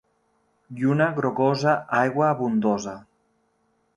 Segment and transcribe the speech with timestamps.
[0.79, 2.97] Lluna grogosa, aigua abundosa.